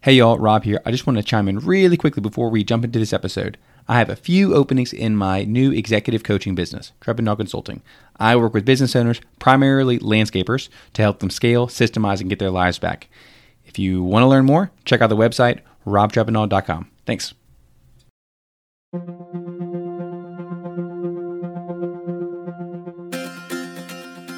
Hey 0.00 0.12
y'all, 0.12 0.38
Rob 0.38 0.62
here. 0.62 0.80
I 0.86 0.92
just 0.92 1.08
want 1.08 1.16
to 1.16 1.24
chime 1.24 1.48
in 1.48 1.58
really 1.58 1.96
quickly 1.96 2.20
before 2.20 2.50
we 2.50 2.62
jump 2.62 2.84
into 2.84 3.00
this 3.00 3.12
episode. 3.12 3.58
I 3.88 3.98
have 3.98 4.08
a 4.08 4.14
few 4.14 4.54
openings 4.54 4.92
in 4.92 5.16
my 5.16 5.42
new 5.42 5.72
executive 5.72 6.22
coaching 6.22 6.54
business, 6.54 6.92
Treppendahl 7.00 7.36
Consulting. 7.36 7.82
I 8.16 8.36
work 8.36 8.54
with 8.54 8.64
business 8.64 8.94
owners, 8.94 9.20
primarily 9.40 9.98
landscapers, 9.98 10.68
to 10.92 11.02
help 11.02 11.18
them 11.18 11.30
scale, 11.30 11.66
systemize, 11.66 12.20
and 12.20 12.30
get 12.30 12.38
their 12.38 12.52
lives 12.52 12.78
back. 12.78 13.08
If 13.66 13.76
you 13.76 14.04
want 14.04 14.22
to 14.22 14.28
learn 14.28 14.44
more, 14.44 14.70
check 14.84 15.00
out 15.00 15.08
the 15.08 15.16
website, 15.16 15.62
robtreppendahl.com. 15.84 16.90
Thanks. 17.04 17.34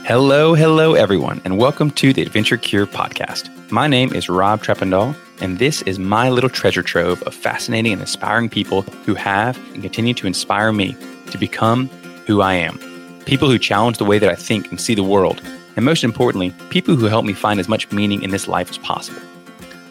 Hello, 0.06 0.54
hello, 0.54 0.94
everyone, 0.94 1.42
and 1.44 1.58
welcome 1.58 1.90
to 1.90 2.14
the 2.14 2.22
Adventure 2.22 2.56
Cure 2.56 2.86
podcast. 2.86 3.70
My 3.70 3.86
name 3.86 4.14
is 4.14 4.30
Rob 4.30 4.62
Treppendahl, 4.62 5.14
and 5.40 5.58
this 5.58 5.82
is 5.82 5.98
my 5.98 6.28
little 6.28 6.50
treasure 6.50 6.82
trove 6.82 7.22
of 7.22 7.34
fascinating 7.34 7.92
and 7.92 8.00
inspiring 8.00 8.48
people 8.48 8.82
who 9.04 9.14
have 9.14 9.56
and 9.72 9.82
continue 9.82 10.14
to 10.14 10.26
inspire 10.26 10.72
me 10.72 10.96
to 11.30 11.38
become 11.38 11.88
who 12.26 12.40
I 12.40 12.54
am. 12.54 12.78
People 13.24 13.48
who 13.48 13.58
challenge 13.58 13.98
the 13.98 14.04
way 14.04 14.18
that 14.18 14.30
I 14.30 14.34
think 14.34 14.70
and 14.70 14.80
see 14.80 14.94
the 14.94 15.02
world, 15.02 15.40
and 15.76 15.84
most 15.84 16.04
importantly, 16.04 16.52
people 16.68 16.96
who 16.96 17.06
help 17.06 17.24
me 17.24 17.32
find 17.32 17.60
as 17.60 17.68
much 17.68 17.90
meaning 17.90 18.22
in 18.22 18.30
this 18.30 18.48
life 18.48 18.70
as 18.70 18.78
possible. 18.78 19.20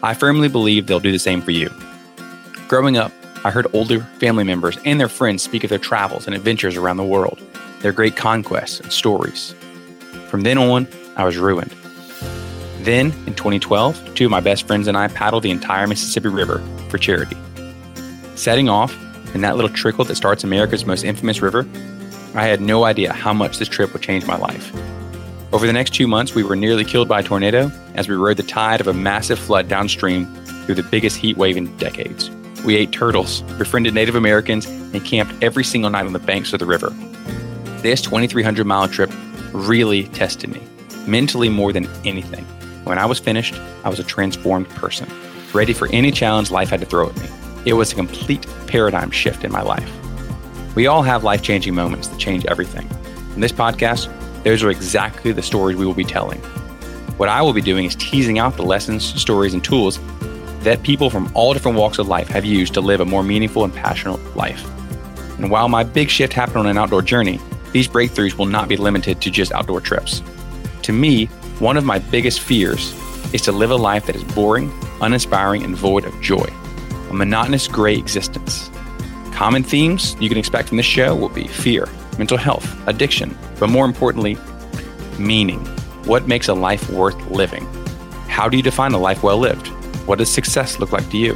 I 0.02 0.14
firmly 0.14 0.48
believe 0.48 0.86
they'll 0.86 1.00
do 1.00 1.12
the 1.12 1.18
same 1.18 1.42
for 1.42 1.50
you. 1.50 1.70
Growing 2.68 2.96
up, 2.96 3.12
I 3.44 3.50
heard 3.50 3.66
older 3.72 4.00
family 4.18 4.44
members 4.44 4.78
and 4.84 5.00
their 5.00 5.08
friends 5.08 5.42
speak 5.42 5.64
of 5.64 5.70
their 5.70 5.78
travels 5.78 6.26
and 6.26 6.34
adventures 6.34 6.76
around 6.76 6.98
the 6.98 7.04
world, 7.04 7.40
their 7.80 7.92
great 7.92 8.16
conquests 8.16 8.80
and 8.80 8.92
stories. 8.92 9.54
From 10.28 10.42
then 10.42 10.58
on, 10.58 10.86
I 11.16 11.24
was 11.24 11.36
ruined. 11.36 11.74
Then, 12.84 13.06
in 13.26 13.34
2012, 13.34 14.14
two 14.14 14.24
of 14.24 14.30
my 14.30 14.40
best 14.40 14.66
friends 14.66 14.88
and 14.88 14.96
I 14.96 15.08
paddled 15.08 15.42
the 15.42 15.50
entire 15.50 15.86
Mississippi 15.86 16.28
River 16.28 16.62
for 16.88 16.96
charity. 16.96 17.36
Setting 18.36 18.70
off 18.70 18.96
in 19.34 19.42
that 19.42 19.56
little 19.56 19.70
trickle 19.70 20.04
that 20.06 20.14
starts 20.16 20.44
America's 20.44 20.86
most 20.86 21.04
infamous 21.04 21.42
river, 21.42 21.68
I 22.34 22.46
had 22.46 22.62
no 22.62 22.84
idea 22.84 23.12
how 23.12 23.34
much 23.34 23.58
this 23.58 23.68
trip 23.68 23.92
would 23.92 24.00
change 24.00 24.26
my 24.26 24.36
life. 24.36 24.74
Over 25.52 25.66
the 25.66 25.74
next 25.74 25.92
two 25.92 26.06
months, 26.06 26.34
we 26.34 26.42
were 26.42 26.56
nearly 26.56 26.84
killed 26.84 27.06
by 27.06 27.20
a 27.20 27.22
tornado 27.22 27.70
as 27.94 28.08
we 28.08 28.14
rode 28.14 28.38
the 28.38 28.44
tide 28.44 28.80
of 28.80 28.86
a 28.86 28.94
massive 28.94 29.38
flood 29.38 29.68
downstream 29.68 30.26
through 30.64 30.76
the 30.76 30.82
biggest 30.82 31.18
heat 31.18 31.36
wave 31.36 31.58
in 31.58 31.76
decades. 31.76 32.30
We 32.64 32.76
ate 32.76 32.92
turtles, 32.92 33.42
befriended 33.58 33.92
Native 33.92 34.14
Americans, 34.14 34.64
and 34.66 35.04
camped 35.04 35.42
every 35.42 35.64
single 35.64 35.90
night 35.90 36.06
on 36.06 36.14
the 36.14 36.18
banks 36.18 36.54
of 36.54 36.60
the 36.60 36.66
river. 36.66 36.90
This 37.82 38.00
2,300 38.00 38.66
mile 38.66 38.88
trip 38.88 39.10
really 39.52 40.04
tested 40.04 40.50
me, 40.50 40.62
mentally 41.06 41.50
more 41.50 41.72
than 41.72 41.86
anything. 42.06 42.46
When 42.90 42.98
I 42.98 43.06
was 43.06 43.20
finished, 43.20 43.54
I 43.84 43.88
was 43.88 44.00
a 44.00 44.02
transformed 44.02 44.68
person, 44.70 45.08
ready 45.52 45.72
for 45.72 45.86
any 45.92 46.10
challenge 46.10 46.50
life 46.50 46.70
had 46.70 46.80
to 46.80 46.86
throw 46.86 47.08
at 47.08 47.16
me. 47.18 47.28
It 47.64 47.74
was 47.74 47.92
a 47.92 47.94
complete 47.94 48.44
paradigm 48.66 49.12
shift 49.12 49.44
in 49.44 49.52
my 49.52 49.62
life. 49.62 49.88
We 50.74 50.88
all 50.88 51.02
have 51.02 51.22
life 51.22 51.40
changing 51.40 51.72
moments 51.72 52.08
that 52.08 52.18
change 52.18 52.44
everything. 52.46 52.90
In 53.36 53.42
this 53.42 53.52
podcast, 53.52 54.12
those 54.42 54.64
are 54.64 54.70
exactly 54.70 55.30
the 55.30 55.40
stories 55.40 55.76
we 55.76 55.86
will 55.86 55.94
be 55.94 56.02
telling. 56.02 56.40
What 57.16 57.28
I 57.28 57.42
will 57.42 57.52
be 57.52 57.60
doing 57.60 57.84
is 57.84 57.94
teasing 57.94 58.40
out 58.40 58.56
the 58.56 58.64
lessons, 58.64 59.04
stories, 59.04 59.54
and 59.54 59.62
tools 59.62 60.00
that 60.64 60.82
people 60.82 61.10
from 61.10 61.30
all 61.32 61.52
different 61.52 61.78
walks 61.78 62.00
of 62.00 62.08
life 62.08 62.26
have 62.26 62.44
used 62.44 62.74
to 62.74 62.80
live 62.80 62.98
a 62.98 63.04
more 63.04 63.22
meaningful 63.22 63.62
and 63.62 63.72
passionate 63.72 64.18
life. 64.34 64.68
And 65.38 65.48
while 65.48 65.68
my 65.68 65.84
big 65.84 66.10
shift 66.10 66.32
happened 66.32 66.56
on 66.56 66.66
an 66.66 66.76
outdoor 66.76 67.02
journey, 67.02 67.38
these 67.70 67.86
breakthroughs 67.86 68.34
will 68.34 68.46
not 68.46 68.68
be 68.68 68.76
limited 68.76 69.20
to 69.20 69.30
just 69.30 69.52
outdoor 69.52 69.80
trips. 69.80 70.24
To 70.82 70.92
me, 70.92 71.28
one 71.60 71.76
of 71.76 71.84
my 71.84 71.98
biggest 71.98 72.40
fears 72.40 72.94
is 73.34 73.42
to 73.42 73.52
live 73.52 73.70
a 73.70 73.76
life 73.76 74.06
that 74.06 74.16
is 74.16 74.24
boring, 74.24 74.72
uninspiring, 75.02 75.62
and 75.62 75.76
void 75.76 76.06
of 76.06 76.20
joy. 76.22 76.46
A 77.10 77.12
monotonous 77.12 77.68
gray 77.68 77.96
existence. 77.96 78.70
Common 79.32 79.62
themes 79.62 80.16
you 80.20 80.30
can 80.30 80.38
expect 80.38 80.68
from 80.68 80.78
this 80.78 80.86
show 80.86 81.14
will 81.14 81.28
be 81.28 81.46
fear, 81.46 81.86
mental 82.16 82.38
health, 82.38 82.66
addiction, 82.88 83.36
but 83.58 83.68
more 83.68 83.84
importantly, 83.84 84.38
meaning. 85.18 85.60
What 86.06 86.26
makes 86.26 86.48
a 86.48 86.54
life 86.54 86.88
worth 86.88 87.30
living? 87.30 87.66
How 88.26 88.48
do 88.48 88.56
you 88.56 88.62
define 88.62 88.92
a 88.92 88.98
life 88.98 89.22
well 89.22 89.36
lived? 89.36 89.68
What 90.06 90.18
does 90.18 90.32
success 90.32 90.78
look 90.78 90.92
like 90.92 91.10
to 91.10 91.18
you? 91.18 91.34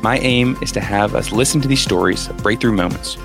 My 0.00 0.18
aim 0.18 0.56
is 0.62 0.70
to 0.72 0.80
have 0.80 1.16
us 1.16 1.32
listen 1.32 1.60
to 1.62 1.66
these 1.66 1.82
stories 1.82 2.28
of 2.28 2.36
breakthrough 2.36 2.72
moments 2.72 3.16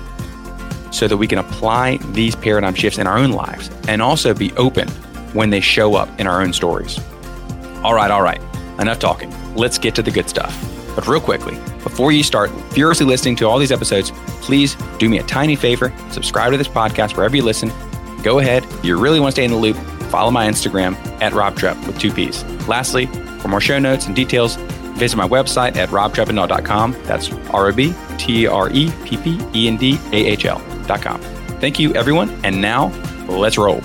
so 0.90 1.06
that 1.06 1.18
we 1.18 1.28
can 1.28 1.38
apply 1.38 1.98
these 2.14 2.34
paradigm 2.34 2.74
shifts 2.74 2.98
in 2.98 3.06
our 3.06 3.16
own 3.16 3.30
lives 3.30 3.70
and 3.86 4.02
also 4.02 4.34
be 4.34 4.52
open 4.54 4.88
when 5.32 5.50
they 5.50 5.60
show 5.60 5.94
up 5.94 6.08
in 6.18 6.26
our 6.26 6.42
own 6.42 6.52
stories. 6.52 6.98
All 7.82 7.94
right, 7.94 8.10
all 8.10 8.22
right, 8.22 8.40
enough 8.78 8.98
talking. 8.98 9.32
Let's 9.54 9.78
get 9.78 9.94
to 9.96 10.02
the 10.02 10.10
good 10.10 10.28
stuff. 10.28 10.54
But 10.94 11.06
real 11.06 11.20
quickly, 11.20 11.54
before 11.82 12.12
you 12.12 12.22
start 12.22 12.50
furiously 12.72 13.06
listening 13.06 13.36
to 13.36 13.46
all 13.48 13.58
these 13.58 13.72
episodes, 13.72 14.10
please 14.42 14.74
do 14.98 15.08
me 15.08 15.18
a 15.18 15.22
tiny 15.22 15.56
favor 15.56 15.92
subscribe 16.10 16.52
to 16.52 16.58
this 16.58 16.68
podcast 16.68 17.16
wherever 17.16 17.36
you 17.36 17.42
listen. 17.42 17.70
Go 18.22 18.38
ahead, 18.38 18.64
if 18.64 18.84
you 18.84 18.98
really 18.98 19.20
want 19.20 19.34
to 19.34 19.40
stay 19.40 19.44
in 19.44 19.50
the 19.50 19.56
loop, 19.56 19.76
follow 20.10 20.30
my 20.30 20.46
Instagram 20.46 20.94
at 21.22 21.32
RobTrep 21.32 21.86
with 21.86 21.98
two 21.98 22.12
P's. 22.12 22.44
Lastly, 22.68 23.06
for 23.40 23.48
more 23.48 23.60
show 23.60 23.78
notes 23.78 24.06
and 24.06 24.14
details, 24.14 24.56
visit 24.96 25.16
my 25.16 25.26
website 25.26 25.76
at 25.76 25.88
robtreppendahl.com. 25.88 26.96
That's 27.04 27.32
R 27.50 27.68
O 27.68 27.72
B 27.72 27.94
T 28.18 28.46
R 28.46 28.68
E 28.70 28.92
P 29.04 29.16
P 29.16 29.40
E 29.54 29.68
N 29.68 29.76
D 29.76 29.98
A 30.12 30.16
H 30.16 30.44
L.com. 30.44 31.20
Thank 31.60 31.78
you, 31.78 31.94
everyone. 31.94 32.30
And 32.44 32.60
now, 32.60 32.88
let's 33.28 33.56
roll. 33.56 33.80